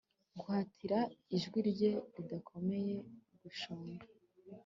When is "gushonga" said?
3.41-4.05